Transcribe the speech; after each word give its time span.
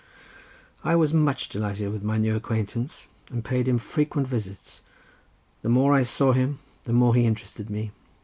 I 0.83 0.95
was 0.95 1.13
much 1.13 1.47
delighted 1.47 1.91
with 1.91 2.01
my 2.01 2.17
new 2.17 2.35
acquaintance, 2.35 3.05
and 3.29 3.45
paid 3.45 3.67
him 3.67 3.77
frequent 3.77 4.27
visits; 4.27 4.81
the 5.61 5.69
more 5.69 5.93
I 5.93 6.01
saw 6.01 6.31
him 6.33 6.57
the 6.85 6.91
more 6.93 7.13
he 7.13 7.27
interested 7.27 7.69
me. 7.69 7.91